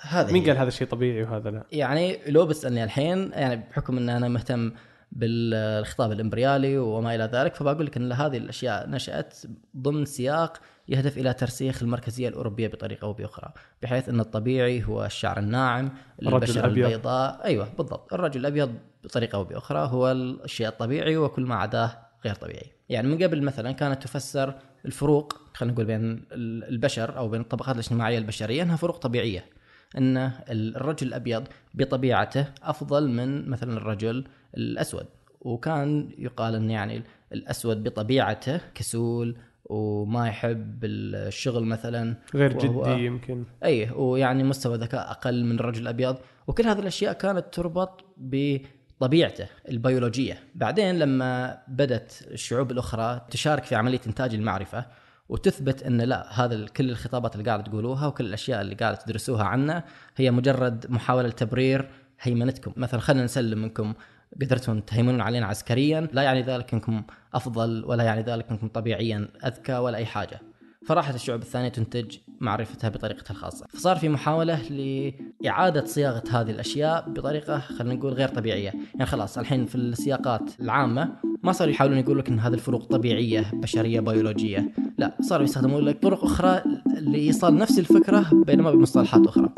هذا 0.01 0.31
مين 0.31 0.43
هي. 0.43 0.49
قال 0.49 0.57
هذا 0.57 0.67
الشيء 0.67 0.87
طبيعي 0.87 1.23
وهذا 1.23 1.49
لا؟ 1.49 1.63
يعني 1.71 2.19
لو 2.27 2.45
بتسألني 2.45 2.83
الحين 2.83 3.31
يعني 3.31 3.63
بحكم 3.71 3.97
إن 3.97 4.09
أنا 4.09 4.27
مهتم 4.27 4.71
بالخطاب 5.11 6.11
الإمبريالي 6.11 6.77
وما 6.77 7.15
إلى 7.15 7.23
ذلك 7.23 7.55
فبقول 7.55 7.85
لك 7.85 7.97
إن 7.97 8.11
هذه 8.11 8.37
الأشياء 8.37 8.89
نشأت 8.89 9.37
ضمن 9.77 10.05
سياق 10.05 10.57
يهدف 10.87 11.17
إلى 11.17 11.33
ترسيخ 11.33 11.83
المركزية 11.83 12.29
الأوروبية 12.29 12.67
بطريقة 12.67 13.05
أو 13.05 13.13
بأخرى، 13.13 13.51
بحيث 13.81 14.09
إن 14.09 14.19
الطبيعي 14.19 14.83
هو 14.83 15.05
الشعر 15.05 15.39
الناعم، 15.39 15.91
الرجل 16.21 16.35
البشره. 16.35 16.65
البيضاء، 16.65 17.43
أيوه 17.43 17.69
بالضبط، 17.77 18.13
الرجل 18.13 18.39
الأبيض 18.39 18.75
بطريقة 19.03 19.35
أو 19.35 19.43
بأخرى 19.43 19.89
هو 19.91 20.11
الشيء 20.11 20.67
الطبيعي 20.67 21.17
وكل 21.17 21.41
ما 21.41 21.55
عداه 21.55 21.97
غير 22.25 22.35
طبيعي. 22.35 22.71
يعني 22.89 23.07
من 23.07 23.23
قبل 23.23 23.41
مثلا 23.41 23.71
كانت 23.71 24.03
تفسر 24.03 24.53
الفروق 24.85 25.41
خلينا 25.53 25.73
نقول 25.73 25.85
بين 25.85 26.25
البشر 26.33 27.17
أو 27.17 27.29
بين 27.29 27.41
الطبقات 27.41 27.75
الاجتماعية 27.75 28.17
البشرية 28.17 28.63
إنها 28.63 28.75
فروق 28.75 28.97
طبيعية. 28.97 29.45
إن 29.97 30.31
الرجل 30.49 31.07
الأبيض 31.07 31.47
بطبيعته 31.73 32.45
أفضل 32.63 33.09
من 33.09 33.49
مثلا 33.49 33.77
الرجل 33.77 34.27
الأسود. 34.57 35.05
وكان 35.41 36.09
يقال 36.17 36.55
إن 36.55 36.69
يعني 36.71 37.03
الأسود 37.33 37.83
بطبيعته 37.83 38.61
كسول 38.75 39.37
وما 39.65 40.27
يحب 40.27 40.85
الشغل 40.85 41.65
مثلا. 41.65 42.15
غير 42.35 42.53
جدي 42.53 43.05
يمكن. 43.05 43.45
اي 43.63 43.91
ويعني 43.91 44.43
مستوى 44.43 44.77
ذكاء 44.77 45.11
أقل 45.11 45.45
من 45.45 45.59
الرجل 45.59 45.81
الابيض 45.81 46.17
وكل 46.47 46.63
هذه 46.63 46.79
الأشياء 46.79 47.13
كانت 47.13 47.45
تربط 47.51 48.05
بطبيعته 48.17 49.47
البيولوجية. 49.69 50.39
بعدين 50.55 50.99
لما 50.99 51.57
بدت 51.67 52.27
الشعوب 52.31 52.71
الأخرى 52.71 53.21
تشارك 53.31 53.63
في 53.63 53.75
عملية 53.75 54.01
إنتاج 54.07 54.33
المعرفة 54.33 54.85
وتثبت 55.29 55.83
إن 55.83 56.01
لا 56.01 56.45
هذا 56.45 56.65
كل 56.65 56.89
الخطابات 56.89 57.35
اللي 57.35 57.45
قاعدة 57.45 57.63
تقولوها 57.63 58.07
وكل 58.07 58.25
الأشياء 58.25 58.61
اللي 58.61 58.75
قاعدة 58.75 58.97
تدرسوها 58.97 59.43
عنا 59.43 59.83
هي 60.17 60.31
مجرد 60.31 60.85
محاولة 60.89 61.29
تبرير 61.29 61.89
هيمنتكم. 62.21 62.73
مثلا 62.77 62.99
خلينا 62.99 63.23
نسلم 63.23 63.61
منكم 63.61 63.93
قدرتم 64.41 64.79
تهيمنون 64.79 65.21
علينا 65.21 65.45
عسكريا 65.45 66.07
لا 66.13 66.21
يعني 66.21 66.41
ذلك 66.41 66.73
إنكم 66.73 67.03
أفضل 67.33 67.85
ولا 67.85 68.03
يعني 68.03 68.21
ذلك 68.21 68.45
إنكم 68.51 68.67
طبيعيا 68.67 69.27
أذكى 69.45 69.73
ولا 69.73 69.97
أي 69.97 70.05
حاجة. 70.05 70.39
فراحت 70.85 71.15
الشعوب 71.15 71.41
الثانية 71.41 71.69
تنتج 71.69 72.17
معرفتها 72.39 72.89
بطريقتها 72.89 73.31
الخاصة. 73.31 73.67
فصار 73.69 73.95
في 73.95 74.09
محاولة 74.09 74.61
لإعادة 75.41 75.85
صياغة 75.85 76.23
هذه 76.31 76.51
الأشياء 76.51 77.09
بطريقة 77.09 77.59
خلينا 77.59 77.95
نقول 77.95 78.13
غير 78.13 78.27
طبيعية. 78.27 78.73
يعني 78.93 79.05
خلاص 79.05 79.37
الحين 79.37 79.65
في 79.65 79.75
السياقات 79.75 80.61
العامة 80.61 81.09
ما 81.43 81.51
صاروا 81.51 81.73
يحاولون 81.73 81.97
يقول 81.97 82.19
لك 82.19 82.29
إن 82.29 82.39
هذه 82.39 82.53
الفروق 82.53 82.83
طبيعية 82.83 83.51
بشرية 83.53 83.99
بيولوجية. 83.99 84.71
لا 84.97 85.17
صاروا 85.21 85.43
يستخدمون 85.43 85.85
لك 85.85 86.01
طرق 86.01 86.23
أخرى 86.23 86.61
لإيصال 86.99 87.55
نفس 87.55 87.79
الفكرة 87.79 88.25
بينما 88.45 88.71
بمصطلحات 88.71 89.27
أخرى. 89.27 89.49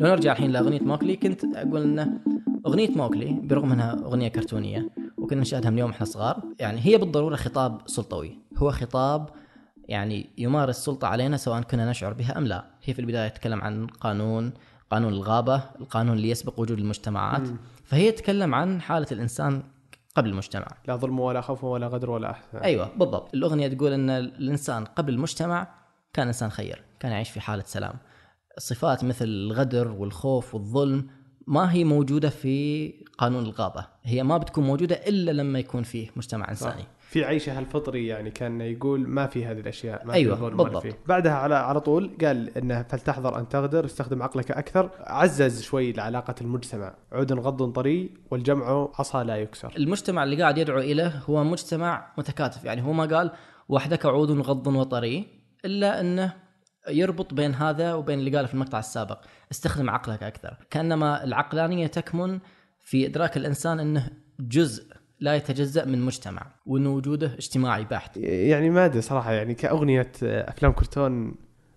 لو 0.00 0.08
نرجع 0.08 0.32
الحين 0.32 0.50
لأغنية 0.50 0.80
موكلي 0.80 1.16
كنت 1.16 1.44
أقول 1.44 1.82
إنه 1.82 2.20
أغنية 2.66 2.90
موكلي 2.90 3.32
برغم 3.42 3.72
إنها 3.72 3.92
أغنية 3.92 4.28
كرتونية 4.28 4.90
وكنا 5.16 5.40
نشاهدها 5.40 5.70
من 5.70 5.78
يوم 5.78 5.90
إحنا 5.90 6.06
صغار 6.06 6.42
يعني 6.58 6.80
هي 6.86 6.98
بالضرورة 6.98 7.36
خطاب 7.36 7.80
سلطوي. 7.86 8.38
هو 8.56 8.70
خطاب 8.70 9.28
يعني 9.88 10.30
يمارس 10.38 10.76
سلطة 10.84 11.08
علينا 11.08 11.36
سواء 11.36 11.60
كنا 11.62 11.90
نشعر 11.90 12.12
بها 12.12 12.38
أم 12.38 12.46
لا. 12.46 12.64
هي 12.84 12.94
في 12.94 13.00
البداية 13.00 13.28
تتكلم 13.28 13.60
عن 13.60 13.86
قانون 13.86 14.52
قانون 14.90 15.12
الغابة 15.12 15.62
القانون 15.80 16.16
اللي 16.16 16.30
يسبق 16.30 16.60
وجود 16.60 16.78
المجتمعات. 16.78 17.48
فهي 17.84 18.12
تتكلم 18.12 18.54
عن 18.54 18.80
حالة 18.80 19.06
الإنسان 19.12 19.62
قبل 20.14 20.28
المجتمع. 20.30 20.66
لا 20.88 20.96
ظلم 20.96 21.20
ولا 21.20 21.40
خوف 21.40 21.64
ولا 21.64 21.86
غدر 21.86 22.10
ولا 22.10 22.30
احسان 22.30 22.60
أيوه 22.62 22.88
بالضبط. 22.96 23.34
الأغنية 23.34 23.68
تقول 23.68 23.92
إن 23.92 24.10
الإنسان 24.10 24.84
قبل 24.84 25.14
المجتمع 25.14 25.68
كان 26.12 26.26
إنسان 26.26 26.50
خير 26.50 26.84
كان 27.00 27.12
يعيش 27.12 27.30
في 27.30 27.40
حالة 27.40 27.64
سلام. 27.66 27.94
صفات 28.58 29.04
مثل 29.04 29.24
الغدر 29.24 29.88
والخوف 29.88 30.54
والظلم 30.54 31.06
ما 31.46 31.72
هي 31.72 31.84
موجودة 31.84 32.28
في 32.28 32.94
قانون 33.18 33.44
الغابة. 33.44 33.86
هي 34.04 34.22
ما 34.22 34.38
بتكون 34.38 34.64
موجودة 34.64 34.94
إلا 34.94 35.30
لما 35.30 35.58
يكون 35.58 35.82
فيه 35.82 36.10
مجتمع 36.16 36.50
إنساني. 36.50 36.84
في 37.00 37.24
عيشه 37.24 37.58
الفطري 37.58 38.06
يعني 38.06 38.30
كان 38.30 38.60
يقول 38.60 39.08
ما 39.08 39.26
في 39.26 39.46
هذه 39.46 39.60
الأشياء 39.60 40.06
ما 40.06 40.14
أيوة، 40.14 40.34
في 40.34 40.40
ظلم 40.40 40.60
ولا 40.60 40.62
بالضبط. 40.64 40.82
فيه. 40.82 40.98
بعدها 41.06 41.32
على 41.32 41.54
على 41.54 41.80
طول 41.80 42.10
قال 42.24 42.58
إنه 42.58 42.82
فلتحذر 42.82 43.38
أن 43.38 43.48
تغدر 43.48 43.84
استخدم 43.84 44.22
عقلك 44.22 44.50
أكثر. 44.50 44.90
عزز 45.00 45.62
شوي 45.62 45.92
لعلاقه 45.92 46.34
المجتمع. 46.40 46.94
عود 47.12 47.32
غض 47.32 47.72
طري 47.72 48.14
والجمع 48.30 48.88
عصا 48.98 49.24
لا 49.24 49.36
يكسر. 49.36 49.72
المجتمع 49.76 50.24
اللي 50.24 50.42
قاعد 50.42 50.58
يدعو 50.58 50.78
إليه 50.78 51.22
هو 51.30 51.44
مجتمع 51.44 52.12
متكاتف. 52.18 52.64
يعني 52.64 52.82
هو 52.82 52.92
ما 52.92 53.04
قال 53.04 53.30
وحدك 53.68 54.06
عود 54.06 54.30
غض 54.30 54.66
وطري 54.66 55.26
إلا 55.64 56.00
إنه 56.00 56.47
يربط 56.88 57.34
بين 57.34 57.54
هذا 57.54 57.94
وبين 57.94 58.18
اللي 58.18 58.36
قاله 58.36 58.46
في 58.46 58.54
المقطع 58.54 58.78
السابق 58.78 59.18
استخدم 59.50 59.90
عقلك 59.90 60.22
أكثر. 60.22 60.56
كأنما 60.70 61.24
العقلانية 61.24 61.86
تكمن 61.86 62.38
في 62.80 63.06
إدراك 63.06 63.36
الإنسان 63.36 63.80
إنه 63.80 64.10
جزء 64.40 64.84
لا 65.20 65.36
يتجزأ 65.36 65.84
من 65.84 66.00
مجتمع 66.00 66.46
وإن 66.66 66.86
وجوده 66.86 67.26
اجتماعي 67.26 67.84
بحت. 67.84 68.16
يعني 68.16 68.70
ما 68.70 68.84
ادري 68.84 69.00
صراحة 69.00 69.32
يعني 69.32 69.54
كأغنية 69.54 70.12
أفلام 70.22 70.72
كرتون 70.72 71.34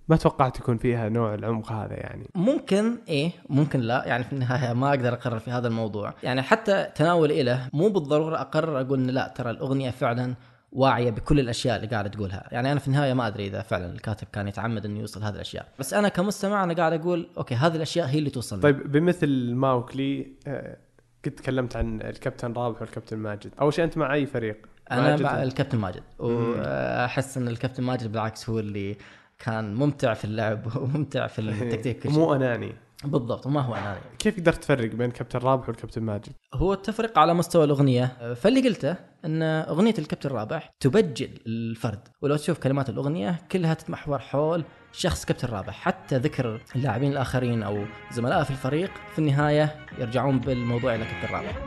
ما 0.07 0.17
توقعت 0.17 0.59
يكون 0.59 0.77
فيها 0.77 1.09
نوع 1.09 1.33
العمق 1.33 1.71
هذا 1.71 1.93
يعني. 1.93 2.29
ممكن 2.35 2.97
إيه 3.07 3.31
ممكن 3.49 3.79
لا. 3.79 4.03
يعني 4.05 4.23
في 4.23 4.33
النهاية 4.33 4.73
ما 4.73 4.89
أقدر 4.89 5.13
أقرر 5.13 5.39
في 5.39 5.51
هذا 5.51 5.67
الموضوع. 5.67 6.13
يعني 6.23 6.41
حتى 6.41 6.87
تناولي 6.95 7.43
له 7.43 7.69
مو 7.73 7.89
بالضرورة 7.89 8.41
أقرر 8.41 8.81
أقول 8.81 9.07
لا 9.07 9.33
ترى 9.35 9.49
الأغنية 9.49 9.89
فعلا 9.89 10.35
واعية 10.71 11.09
بكل 11.09 11.39
الأشياء 11.39 11.75
اللي 11.75 11.87
قاعد 11.87 12.11
تقولها. 12.11 12.47
يعني 12.51 12.71
أنا 12.71 12.79
في 12.79 12.87
النهاية 12.87 13.13
ما 13.13 13.27
أدري 13.27 13.47
إذا 13.47 13.61
فعلا 13.61 13.85
الكاتب 13.93 14.27
كان 14.33 14.47
يتعمد 14.47 14.85
إنه 14.85 14.99
يوصل 14.99 15.23
هذه 15.23 15.35
الأشياء. 15.35 15.67
بس 15.79 15.93
أنا 15.93 16.09
كمستمع 16.09 16.63
أنا 16.63 16.73
قاعد 16.73 16.93
أقول 16.93 17.27
أوكي 17.37 17.55
هذه 17.55 17.75
الأشياء 17.75 18.07
هي 18.07 18.19
اللي 18.19 18.29
توصلنا 18.29 18.61
طيب 18.63 18.91
بمثل 18.91 19.53
ماوكلي 19.53 20.27
آه، 20.47 20.77
قد 21.25 21.31
تكلمت 21.31 21.75
عن 21.75 22.01
الكابتن 22.01 22.53
رابح 22.53 22.81
والكابتن 22.81 23.17
ماجد. 23.17 23.51
أول 23.61 23.73
شيء 23.73 23.85
أنت 23.85 23.97
مع 23.97 24.13
أي 24.13 24.25
فريق؟ 24.25 24.57
أنا 24.91 25.15
مع 25.17 25.43
الكابتن 25.43 25.77
ماجد. 25.77 26.03
وأحس 26.19 27.37
إن 27.37 27.47
الكابتن 27.47 27.83
ماجد 27.83 28.11
بالعكس 28.11 28.49
هو 28.49 28.59
اللي 28.59 28.97
كان 29.39 29.75
ممتع 29.75 30.13
في 30.13 30.25
اللعب 30.25 30.67
وممتع 30.77 31.27
في 31.27 31.39
التكتيك. 31.41 32.05
مو 32.07 32.35
أناني. 32.35 32.75
بالضبط 33.03 33.45
وما 33.45 33.61
هو 33.61 33.75
اناني 33.75 33.99
كيف 34.19 34.39
قدرت 34.39 34.63
تفرق 34.63 34.91
بين 34.95 35.11
كابتن 35.11 35.39
رابح 35.39 35.69
والكابتن 35.69 36.03
ماجد؟ 36.03 36.33
هو 36.53 36.73
التفرق 36.73 37.19
على 37.19 37.33
مستوى 37.33 37.63
الأغنية. 37.63 38.33
فاللي 38.33 38.69
قلته 38.69 38.95
إن 39.25 39.41
أغنية 39.43 39.93
الكابتن 39.99 40.29
رابح 40.29 40.69
تبجل 40.79 41.29
الفرد 41.47 42.07
ولو 42.21 42.35
تشوف 42.35 42.59
كلمات 42.59 42.89
الأغنية 42.89 43.39
كلها 43.51 43.73
تتمحور 43.73 44.19
حول 44.19 44.63
شخص 44.91 45.25
كابتن 45.25 45.47
رابح. 45.47 45.73
حتى 45.73 46.17
ذكر 46.17 46.61
اللاعبين 46.75 47.11
الآخرين 47.11 47.63
أو 47.63 47.85
زملائه 48.11 48.43
في 48.43 48.51
الفريق 48.51 48.91
في 49.11 49.19
النهاية 49.19 49.75
يرجعون 49.99 50.39
بالموضوع 50.39 50.95
إلى 50.95 51.05
كابتن 51.05 51.33
رابح. 51.33 51.57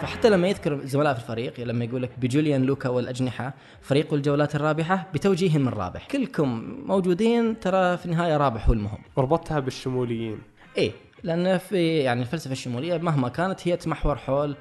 فحتى 0.00 0.30
لما 0.30 0.48
يذكر 0.48 0.80
زملاء 0.84 1.14
في 1.14 1.20
الفريق 1.20 1.60
لما 1.60 1.84
يقول 1.84 2.02
لك 2.02 2.10
بجوليان 2.18 2.62
لوكا 2.62 2.88
والأجنحة 2.88 3.54
فريق 3.80 4.14
الجولات 4.14 4.54
الرابحة 4.54 5.06
بتوجيه 5.14 5.58
من 5.58 5.68
رابح. 5.68 6.06
كلكم 6.06 6.78
موجودين 6.86 7.60
ترى 7.60 7.96
في 7.96 8.06
النهاية 8.06 8.36
رابح 8.36 8.68
هو 8.68 8.72
المهم. 8.72 8.98
وربطتها 9.16 9.60
بالشموليين. 9.60 10.38
إيه 10.76 10.92
لأن 11.22 11.58
في 11.58 11.98
يعني 11.98 12.22
الفلسفة 12.22 12.52
الشمولية 12.52 12.98
مهما 12.98 13.28
كانت 13.28 13.68
هي 13.68 13.76
تمحور 13.76 14.16
حول 14.16 14.56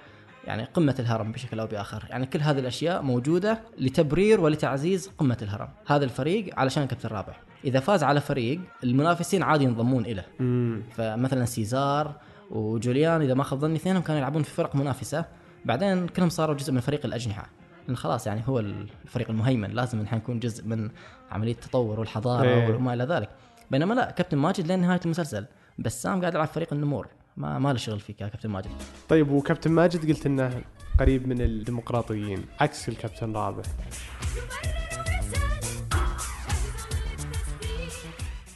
يعني 0.48 0.63
قمة 0.63 0.96
الهرم 1.00 1.32
بشكل 1.32 1.60
أو 1.60 1.68
بآخر. 1.68 2.06
يعني 2.10 2.25
كل 2.25 2.40
هذه 2.40 2.60
الأشياء 2.60 3.02
موجودة 3.02 3.62
لتبرير 3.78 4.42
ولتعزيز 4.42 5.12
قمة 5.18 5.38
الهرم. 5.42 5.70
هذا 5.88 6.06
الفريق 6.06 6.60
علشان 6.60 6.88
كابتن 6.88 7.10
رابح. 7.10 7.40
إذا 7.66 7.80
فاز 7.80 8.04
على 8.04 8.22
فريق 8.22 8.60
المنافسين 8.84 9.44
عادي 9.44 9.63
ينضمون 9.63 10.06
إليه 10.06 10.28
امم 10.40 10.84
فمثلا 10.92 11.46
سيزار 11.46 12.16
وجوليان 12.54 13.22
إذا 13.22 13.34
ما 13.34 13.44
خاب 13.44 13.60
ظني 13.60 13.76
اثنينهم 13.76 14.02
كانوا 14.02 14.20
يلعبون 14.20 14.44
في 14.44 14.52
فرق 14.52 14.76
منافسة. 14.76 15.26
بعدين 15.66 16.08
كلهم 16.08 16.30
صاروا 16.30 16.56
جزء 16.56 16.74
من 16.74 16.80
فريق 16.80 17.06
الأجنحة. 17.06 17.50
لأن 17.88 17.98
خلاص 17.98 18.28
يعني 18.28 18.42
هو 18.48 18.60
الفريق 18.60 19.30
المهيمن 19.30 19.70
لازم 19.70 20.02
نحن 20.02 20.16
نكون 20.16 20.40
جزء 20.40 20.68
من 20.68 20.90
عملية 21.32 21.52
التطور 21.52 22.00
والحضارة 22.00 22.48
إيه. 22.48 22.76
وما 22.76 22.94
إلى 22.94 23.04
ذلك. 23.04 23.30
بينما 23.72 23.94
لا 23.94 24.12
كابتن 24.12 24.38
ماجد 24.38 24.68
لين 24.68 24.80
نهاية 24.80 25.00
المسلسل. 25.06 25.46
بسام 25.80 26.20
قاعد 26.20 26.34
يلعب 26.34 26.48
فريق 26.48 26.74
النمور. 26.74 27.08
ما 27.38 27.60
ما 27.60 27.70
له 27.70 27.78
شغل 27.78 28.00
فيك 28.00 28.22
يا 28.22 28.28
كابتن 28.28 28.50
ماجد. 28.50 28.72
طيب 29.10 29.32
وكابتن 29.32 29.72
ماجد 29.72 30.10
قلت 30.10 30.26
إنه 30.26 30.62
قريب 31.00 31.28
من 31.28 31.42
الديمقراطيين 31.42 32.46
عكس 32.60 32.90
الكابتن 32.90 33.34
رابح. 33.34 33.66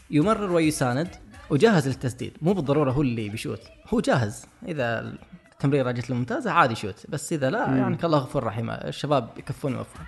يمرر 0.09 0.51
ويساند. 0.51 1.26
وجاهز 1.49 1.87
للتسديد. 1.87 2.37
مو 2.41 2.53
بالضرورة 2.53 2.91
هو 2.91 3.01
اللي 3.01 3.29
بيشوت. 3.29 3.61
هو 3.93 3.99
جاهز. 3.99 4.45
إذا 4.67 5.15
التمريره 5.53 5.91
جت 5.91 6.09
له 6.09 6.15
ممتازه 6.15 6.51
عادي 6.51 6.75
شوت 6.75 7.05
بس 7.09 7.33
إذا 7.33 7.49
لا 7.49 7.59
يعني 7.59 7.97
الله 8.03 8.17
غفور 8.17 8.43
رحيم. 8.43 8.69
الشباب 8.69 9.29
يكفون 9.37 9.73
ويوفون. 9.75 10.05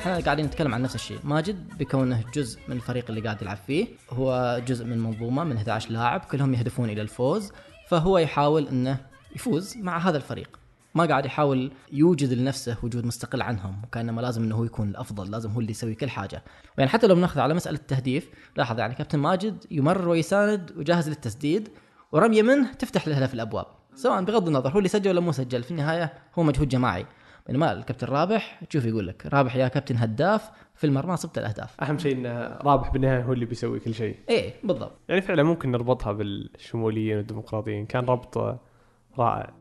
إحنا 0.00 0.18
قاعدين 0.18 0.46
نتكلم 0.46 0.74
عن 0.74 0.82
نفس 0.82 0.94
الشيء. 0.94 1.18
ماجد 1.24 1.78
بكونه 1.78 2.24
جزء 2.34 2.60
من 2.68 2.76
الفريق 2.76 3.04
اللي 3.08 3.20
قاعد 3.20 3.42
يلعب 3.42 3.58
فيه. 3.66 3.86
هو 4.10 4.60
جزء 4.66 4.84
من 4.84 4.98
منظومة 4.98 5.44
من 5.44 5.56
11 5.56 5.90
لاعب 5.90 6.20
كلهم 6.20 6.54
يهدفون 6.54 6.90
إلى 6.90 7.02
الفوز. 7.02 7.52
فهو 7.88 8.18
يحاول 8.18 8.68
إنه 8.68 8.98
يفوز 9.36 9.76
مع 9.76 9.98
هذا 9.98 10.16
الفريق. 10.16 10.61
ما 10.94 11.04
قاعد 11.04 11.26
يحاول 11.26 11.72
يوجد 11.92 12.32
لنفسه 12.32 12.76
وجود 12.82 13.06
مستقل 13.06 13.42
عنهم 13.42 13.82
وكانما 13.84 14.20
لازم 14.20 14.42
إنه 14.42 14.56
هو 14.56 14.64
يكون 14.64 14.88
الأفضل 14.88 15.30
لازم 15.30 15.50
هو 15.50 15.60
اللي 15.60 15.70
يسوي 15.70 15.94
كل 15.94 16.10
حاجة. 16.10 16.42
يعني 16.78 16.90
حتى 16.90 17.06
لو 17.06 17.14
بناخذ 17.14 17.40
على 17.40 17.54
مسألة 17.54 17.78
التهديف 17.78 18.30
لاحظ 18.56 18.78
يعني 18.78 18.94
كابتن 18.94 19.18
ماجد 19.18 19.64
يمرر 19.70 20.08
ويساند 20.08 20.72
وجاهز 20.76 21.08
للتسديد 21.08 21.68
ورمية 22.12 22.42
منه 22.42 22.72
تفتح 22.72 23.08
له 23.08 23.32
الأبواب. 23.32 23.66
سواء 23.94 24.24
بغض 24.24 24.46
النظر 24.46 24.70
هو 24.70 24.78
اللي 24.78 24.88
سجل 24.88 25.10
ولا 25.10 25.20
مو 25.20 25.32
سجل 25.32 25.62
في 25.62 25.70
النهاية 25.70 26.12
هو 26.38 26.42
مجهود 26.42 26.68
جماعي. 26.68 27.06
بينما 27.46 27.72
الكابتن 27.72 28.06
رابح 28.06 28.60
تشوف 28.70 28.84
يقول 28.84 29.06
لك 29.06 29.26
رابح 29.26 29.56
يا 29.56 29.68
كابتن 29.68 29.96
هداف 29.96 30.50
في 30.74 30.86
المرمى 30.86 31.16
صبت 31.16 31.38
الأهداف. 31.38 31.80
أهم 31.80 31.98
شيء 31.98 32.16
انه 32.16 32.30
رابح 32.46 32.90
بالنهاية 32.90 33.22
هو 33.22 33.32
اللي 33.32 33.44
بيسوي 33.44 33.80
كل 33.80 33.94
شيء. 33.94 34.16
إيه 34.28 34.54
بالضبط. 34.64 34.92
يعني 35.08 35.20
فعلا 35.20 35.42
ممكن 35.42 35.70
نربطها 35.70 36.12
بالشموليين 36.12 37.16
والديمقراطيين. 37.16 37.86
كان 37.86 38.04
ربط 38.04 38.60
رائع. 39.18 39.54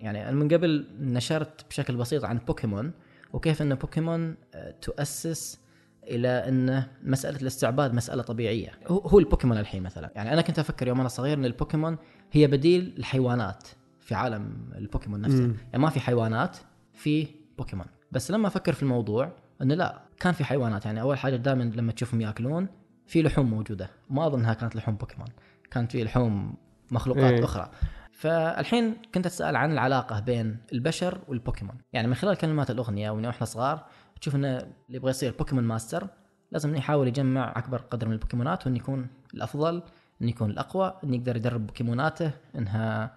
يعني 0.00 0.28
أنا 0.28 0.36
من 0.36 0.48
قبل 0.48 0.86
نشرت 1.00 1.68
بشكل 1.68 1.96
بسيط 1.96 2.24
عن 2.24 2.38
بوكيمون 2.38 2.92
وكيف 3.32 3.62
إن 3.62 3.74
بوكيمون 3.74 4.36
آه، 4.54 4.70
تؤسس 4.70 5.60
إلى 6.04 6.28
إن 6.28 6.82
مسألة 7.02 7.40
الاستعباد 7.40 7.94
مسألة 7.94 8.22
طبيعية. 8.22 8.70
هو 8.88 9.18
البوكيمون 9.18 9.58
الحين 9.58 9.82
مثلا. 9.82 10.10
يعني 10.14 10.32
أنا 10.32 10.42
كنت 10.42 10.58
أفكر 10.58 10.88
يوم 10.88 11.00
أنا 11.00 11.08
صغير 11.08 11.38
إن 11.38 11.44
البوكيمون 11.44 11.96
هي 12.32 12.46
بديل 12.46 12.94
الحيوانات 12.98 13.68
في 14.00 14.14
عالم 14.14 14.70
البوكيمون 14.74 15.20
نفسه. 15.20 15.42
مم. 15.42 15.54
يعني 15.72 15.78
ما 15.78 15.90
في 15.90 16.00
حيوانات 16.00 16.56
في 16.92 17.26
بوكيمون. 17.58 17.86
بس 18.12 18.30
لما 18.30 18.48
أفكر 18.48 18.72
في 18.72 18.82
الموضوع 18.82 19.32
إنه 19.62 19.74
لا 19.74 20.02
كان 20.20 20.32
في 20.32 20.44
حيوانات. 20.44 20.84
يعني 20.86 21.00
أول 21.00 21.18
حاجة 21.18 21.36
دائما 21.36 21.62
لما 21.62 21.92
تشوفهم 21.92 22.20
يأكلون 22.20 22.68
في 23.06 23.22
لحوم 23.22 23.50
موجودة. 23.50 23.90
ما 24.10 24.26
اظن 24.26 24.38
انها 24.38 24.54
كانت 24.54 24.76
لحوم 24.76 24.94
بوكيمون. 24.96 25.28
كانت 25.70 25.92
في 25.92 26.04
لحوم 26.04 26.54
مخلوقات 26.90 27.32
إيه. 27.32 27.44
أخرى. 27.44 27.70
فالحين 28.16 28.94
كنت 29.14 29.26
اتساءل 29.26 29.56
عن 29.56 29.72
العلاقة 29.72 30.20
بين 30.20 30.56
البشر 30.72 31.18
والبوكيمون. 31.28 31.78
يعني 31.92 32.08
من 32.08 32.14
خلال 32.14 32.36
كلمات 32.36 32.70
الأغنية 32.70 33.10
ومن 33.10 33.26
وإحنا 33.26 33.46
صغار 33.46 33.86
تشوف 34.20 34.34
انه 34.34 34.58
اللي 34.58 34.68
يبغى 34.90 35.10
يصير 35.10 35.34
بوكيمون 35.38 35.64
ماستر 35.64 36.06
لازم 36.52 36.68
انه 36.68 36.78
يحاول 36.78 37.08
يجمع 37.08 37.52
أكبر 37.56 37.78
قدر 37.78 38.06
من 38.06 38.12
البوكيمونات 38.12 38.66
وانه 38.66 38.76
يكون 38.76 39.08
الأفضل 39.34 39.82
انه 40.22 40.30
يكون 40.30 40.50
الأقوى 40.50 40.94
انه 41.04 41.16
يقدر 41.16 41.36
يدرب 41.36 41.66
بوكيموناته 41.66 42.30
إنها 42.54 43.14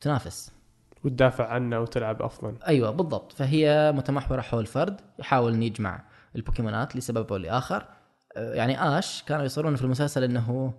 تنافس. 0.00 0.52
وتدافع 1.04 1.48
عنه 1.48 1.80
وتلعب 1.80 2.22
أفضل. 2.22 2.56
أيوه 2.66 2.90
بالضبط. 2.90 3.32
فهي 3.32 3.92
متمحورة 3.96 4.40
حول 4.40 4.66
فرد 4.66 5.00
يحاول 5.18 5.54
إن 5.54 5.62
يجمع 5.62 6.04
البوكيمونات 6.36 6.96
لسبب 6.96 7.32
أو 7.32 7.36
لآخر. 7.36 7.86
يعني 8.36 8.98
آش 8.98 9.22
كانوا 9.22 9.44
يصورون 9.44 9.76
في 9.76 9.82
المسلسل 9.82 10.24
إنه 10.24 10.74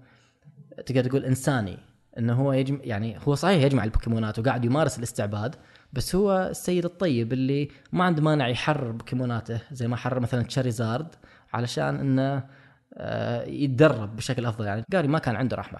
تقدر 0.85 1.03
تقول 1.03 1.25
إنساني. 1.25 1.77
إنه 2.17 2.33
هو 2.33 2.53
يجمع 2.53 2.79
يعني 2.83 3.17
هو 3.27 3.35
صحيح 3.35 3.63
يجمع 3.63 3.83
البوكيمونات 3.83 4.39
وقاعد 4.39 4.65
يمارس 4.65 4.97
الاستعباد 4.97 5.55
بس 5.93 6.15
هو 6.15 6.47
السيد 6.51 6.85
الطيب 6.85 7.33
اللي 7.33 7.69
ما 7.91 8.03
عنده 8.03 8.21
مانع 8.21 8.47
يحرر 8.47 8.91
بوكيموناته 8.91 9.61
زي 9.71 9.87
ما 9.87 9.95
حرر 9.95 10.19
مثلا 10.19 10.43
تشاريزارد 10.43 11.07
علشان 11.53 11.95
إنه 11.99 12.43
آه، 12.93 13.43
يتدرب 13.43 14.15
بشكل 14.15 14.45
أفضل. 14.45 14.65
يعني 14.65 14.83
جاري 14.91 15.07
ما 15.07 15.19
كان 15.19 15.35
عنده 15.35 15.57
رحمة. 15.57 15.79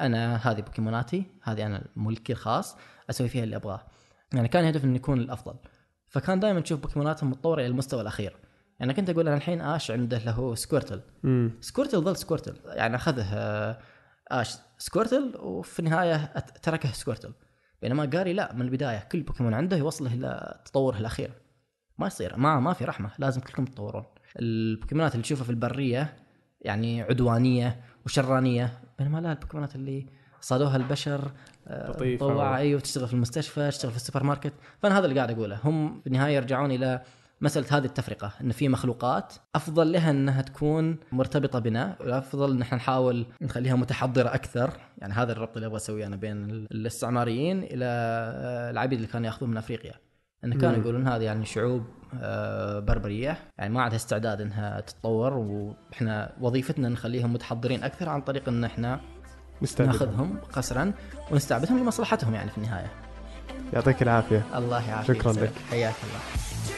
أنا 0.00 0.36
هذه 0.36 0.60
بوكيموناتي 0.60 1.24
هذه 1.42 1.66
أنا 1.66 1.84
ملكي 1.96 2.32
الخاص 2.32 2.76
أسوي 3.10 3.28
فيها 3.28 3.44
اللي 3.44 3.56
أبغاه. 3.56 3.86
يعني 4.34 4.48
كان 4.48 4.64
يهدف 4.64 4.84
إنه 4.84 4.96
يكون 4.96 5.18
الأفضل. 5.20 5.54
فكان 6.08 6.40
دائما 6.40 6.60
تشوف 6.60 6.80
بوكيمونات 6.80 7.24
متطورة 7.24 7.60
إلى 7.60 7.66
المستوى 7.66 8.00
الأخير. 8.00 8.36
يعني 8.80 8.94
كنت 8.94 9.10
أقول 9.10 9.28
أنا 9.28 9.36
الحين 9.36 9.60
آش 9.60 9.90
عنده 9.90 10.18
له 10.18 10.54
سكورتل. 10.54 11.00
امم 11.24 11.50
سكورتل 11.60 12.00
ظل 12.00 12.16
سكورتل. 12.16 12.56
يعني 12.66 12.96
أخذه 12.96 13.26
آه، 13.34 13.78
اش 14.28 14.56
سكورتل 14.78 15.34
وفي 15.38 15.78
النهاية 15.80 16.24
تركه 16.62 16.92
سكورتل. 16.92 17.32
بينما 17.82 18.04
جاري 18.04 18.32
لا 18.32 18.52
من 18.52 18.62
البداية 18.62 19.08
كل 19.12 19.22
بوكيمون 19.22 19.54
عنده 19.54 19.76
يوصله 19.76 20.14
إلى 20.14 20.60
تطوره 20.64 20.98
الأخير. 20.98 21.32
ما 21.98 22.06
يصير 22.06 22.36
ما 22.36 22.60
ما 22.60 22.72
في 22.72 22.84
رحمة 22.84 23.10
لازم 23.18 23.40
كلكم 23.40 23.64
تطورون. 23.64 24.04
البوكيمونات 24.38 25.12
اللي 25.12 25.22
تشوفها 25.22 25.44
في 25.44 25.50
البرية 25.50 26.16
يعني 26.60 27.02
عدوانية 27.02 27.80
وشرانية 28.06 28.80
بينما 28.98 29.18
لا 29.18 29.32
البوكيمونات 29.32 29.74
اللي 29.74 30.06
صادوها 30.40 30.76
البشر 30.76 31.32
آه، 31.66 31.90
و- 32.22 32.54
أيوه 32.56 32.80
تشتغل 32.80 33.06
في 33.08 33.14
المستشفى 33.14 33.68
تشتغل 33.68 33.90
في 33.90 33.96
السوبر 33.96 34.22
ماركت. 34.22 34.52
فأنا 34.82 34.98
هذا 34.98 35.04
اللي 35.06 35.16
قاعد 35.20 35.30
أقوله. 35.30 35.58
هم 35.64 36.00
في 36.00 36.06
النهاية 36.06 36.36
يرجعون 36.36 36.70
إلى 36.70 37.02
مسألة 37.40 37.66
هذه 37.78 37.84
التفرقة 37.84 38.32
إن 38.40 38.52
في 38.52 38.68
مخلوقات 38.68 39.32
أفضل 39.54 39.92
لها 39.92 40.10
إنها 40.10 40.42
تكون 40.42 40.96
مرتبطة 41.12 41.58
بنا 41.58 41.96
والافضل 42.00 42.50
إن 42.52 42.62
إحنا 42.62 42.78
نحاول 42.78 43.26
نخليها 43.42 43.74
متحضرة 43.76 44.34
أكثر. 44.34 44.70
يعني 44.98 45.12
هذا 45.14 45.32
الربط 45.32 45.56
اللي 45.56 45.66
أبغى 45.66 45.76
أسويه 45.76 46.06
أنا 46.06 46.16
بين 46.16 46.44
ال- 46.50 46.66
الاستعماريين 46.72 47.62
إلى 47.62 47.84
آه، 47.84 48.70
العبيد 48.70 48.98
اللي 48.98 49.12
كانوا 49.12 49.26
يأخذون 49.26 49.50
من 49.50 49.56
أفريقيا. 49.56 49.94
انه 50.44 50.56
كانوا. 50.58 50.76
يقولون 50.78 51.08
هذه 51.08 51.22
يعني 51.22 51.44
شعوب 51.46 51.84
آه، 52.22 52.78
بربرية. 52.80 53.38
يعني 53.58 53.74
ما 53.74 53.82
عندها 53.82 53.96
استعداد 53.96 54.40
إنها 54.40 54.80
تتطور 54.80 55.32
وإحنا 55.34 56.32
وظيفتنا 56.40 56.88
نخليهم 56.88 57.32
متحضرين 57.32 57.82
أكثر 57.84 58.08
عن 58.08 58.20
طريق 58.20 58.48
إن 58.48 58.64
إحنا 58.64 59.00
مستعد 59.62 59.86
ناخذهم 59.86 60.38
قسرا 60.52 60.92
ونستعبدهم 61.30 61.78
لمصلحتهم 61.78 62.34
يعني 62.34 62.50
في 62.50 62.58
النهاية. 62.58 62.90
يعطيك 63.72 64.02
العافية. 64.02 64.42
الله 64.54 64.88
يعافيك. 64.88 65.16
شكراً. 65.22 65.32
لك. 65.32 65.52
حياك 65.70 65.94
الله. 66.04 66.73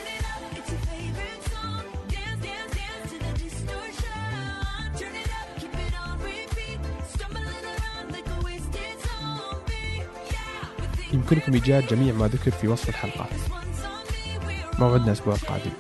يمكنكم 11.16 11.52
إيجاد 11.52 11.87
جميع 11.87 12.14
ما 12.14 12.28
ذكر 12.28 12.50
في 12.50 12.68
وصف. 12.68 12.90
We're 12.90 14.78
موعدنا 14.78 15.06
الأسبوع 15.06 15.35
القادم 15.35 15.70